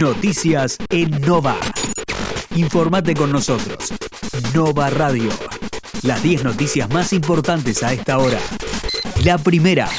[0.00, 1.56] Noticias en Nova.
[2.56, 3.92] Informate con nosotros.
[4.54, 5.28] Nova Radio.
[6.02, 8.38] Las 10 noticias más importantes a esta hora.
[9.24, 9.90] La primera.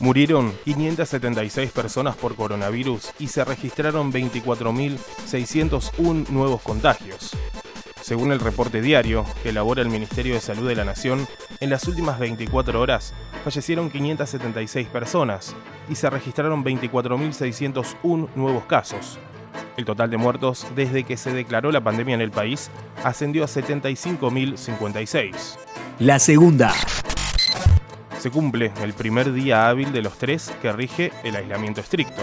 [0.00, 7.30] Murieron 576 personas por coronavirus y se registraron 24.601 nuevos contagios.
[8.04, 11.26] Según el reporte diario que elabora el Ministerio de Salud de la Nación,
[11.58, 15.56] en las últimas 24 horas fallecieron 576 personas
[15.88, 19.18] y se registraron 24.601 nuevos casos.
[19.78, 22.70] El total de muertos desde que se declaró la pandemia en el país
[23.02, 25.56] ascendió a 75.056.
[25.98, 26.74] La segunda.
[28.18, 32.22] Se cumple el primer día hábil de los tres que rige el aislamiento estricto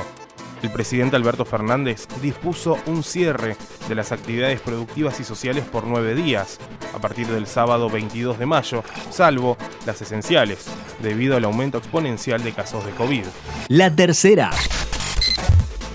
[0.63, 3.55] el presidente Alberto Fernández dispuso un cierre
[3.88, 6.59] de las actividades productivas y sociales por nueve días,
[6.93, 10.66] a partir del sábado 22 de mayo, salvo las esenciales,
[11.02, 13.23] debido al aumento exponencial de casos de COVID.
[13.69, 14.52] La tercera.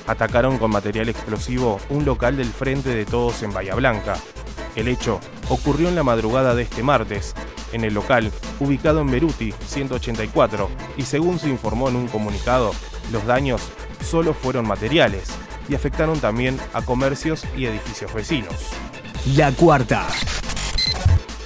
[0.06, 4.16] Atacaron con material explosivo un local del Frente de Todos en Bahía Blanca.
[4.76, 7.34] El hecho ocurrió en la madrugada de este martes,
[7.72, 12.72] en el local ubicado en Beruti 184, y según se informó en un comunicado,
[13.10, 13.62] los daños
[14.02, 15.28] solo fueron materiales
[15.68, 18.54] y afectaron también a comercios y edificios vecinos.
[19.34, 20.06] La cuarta.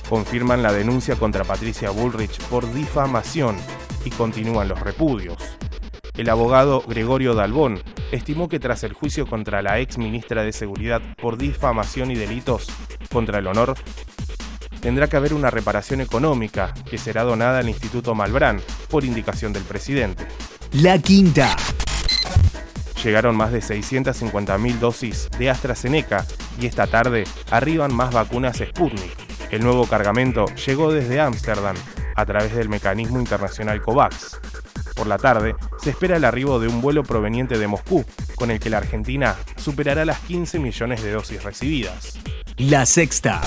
[0.08, 3.56] Confirman la denuncia contra Patricia Bullrich por difamación
[4.04, 5.36] y continúan los repudios.
[6.16, 11.00] El abogado Gregorio Dalbón estimó que tras el juicio contra la ex ministra de Seguridad
[11.16, 12.66] por difamación y delitos
[13.10, 13.76] contra el honor,
[14.80, 19.62] tendrá que haber una reparación económica que será donada al Instituto Malbrán por indicación del
[19.62, 20.26] presidente.
[20.72, 21.56] La quinta
[23.02, 26.26] llegaron más de 650.000 dosis de AstraZeneca
[26.60, 29.16] y esta tarde arriban más vacunas Sputnik.
[29.50, 31.76] El nuevo cargamento llegó desde Ámsterdam
[32.14, 34.40] a través del mecanismo internacional COVAX.
[34.94, 38.04] Por la tarde se espera el arribo de un vuelo proveniente de Moscú,
[38.36, 42.18] con el que la Argentina superará las 15 millones de dosis recibidas.
[42.58, 43.40] La sexta.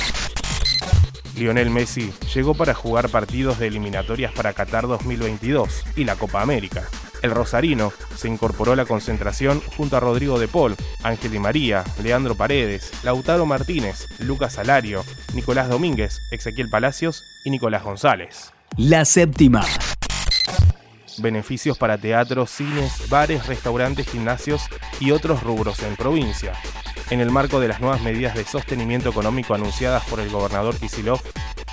[1.36, 6.84] Lionel Messi llegó para jugar partidos de eliminatorias para Qatar 2022 y la Copa América.
[7.24, 11.86] El Rosarino se incorporó a la concentración junto a Rodrigo de Paul, Ángel Di María,
[12.04, 18.52] Leandro Paredes, Lautaro Martínez, Lucas Salario, Nicolás Domínguez, Ezequiel Palacios y Nicolás González.
[18.76, 19.66] La séptima.
[21.20, 24.64] Beneficios para teatros, cines, bares, restaurantes, gimnasios
[25.00, 26.52] y otros rubros en provincia.
[27.10, 31.22] En el marco de las nuevas medidas de sostenimiento económico anunciadas por el gobernador Kisilov,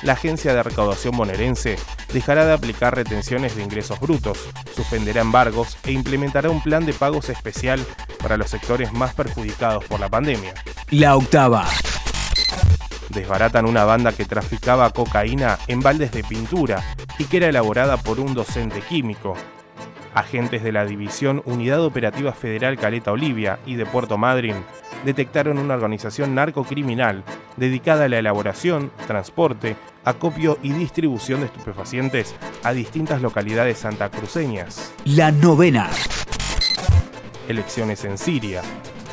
[0.03, 1.77] la agencia de recaudación bonaerense
[2.12, 4.38] dejará de aplicar retenciones de ingresos brutos,
[4.75, 7.84] suspenderá embargos e implementará un plan de pagos especial
[8.22, 10.55] para los sectores más perjudicados por la pandemia.
[10.91, 11.66] La octava.
[13.10, 16.83] Desbaratan una banda que traficaba cocaína en baldes de pintura
[17.19, 19.34] y que era elaborada por un docente químico.
[20.15, 24.65] Agentes de la División Unidad Operativa Federal Caleta Olivia y de Puerto Madryn
[25.05, 27.25] detectaron una organización narcocriminal
[27.56, 34.93] dedicada a la elaboración, transporte, acopio y distribución de estupefacientes a distintas localidades santacruceñas.
[35.05, 35.91] La novena.
[37.49, 38.62] Elecciones en Siria.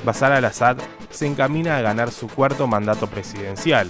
[0.06, 0.78] Bashar al-Assad
[1.10, 3.90] se encamina a ganar su cuarto mandato presidencial.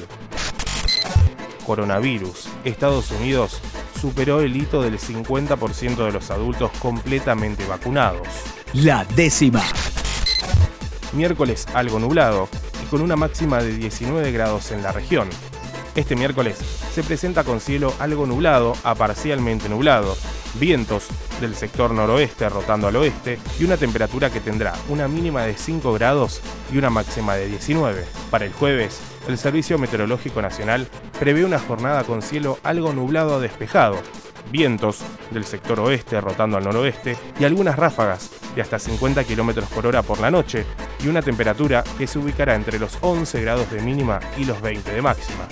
[1.66, 2.48] Coronavirus.
[2.64, 3.62] Estados Unidos
[4.00, 8.28] superó el hito del 50% de los adultos completamente vacunados.
[8.74, 9.64] La décima
[11.18, 12.48] miércoles algo nublado
[12.82, 15.28] y con una máxima de 19 grados en la región.
[15.96, 16.58] Este miércoles
[16.94, 20.16] se presenta con cielo algo nublado a parcialmente nublado,
[20.60, 21.08] vientos
[21.42, 25.92] del sector noroeste rotando al oeste y una temperatura que tendrá una mínima de 5
[25.94, 26.42] grados
[26.72, 28.06] y una máxima de 19.
[28.30, 30.88] Para el jueves, el Servicio Meteorológico Nacional
[31.20, 33.98] prevé una jornada con cielo algo nublado a despejado,
[34.52, 39.88] vientos del sector oeste rotando al noroeste y algunas ráfagas de hasta 50 km por
[39.88, 40.66] hora por la noche
[41.04, 44.92] y una temperatura que se ubicará entre los 11 grados de mínima y los 20
[44.92, 45.48] de máxima.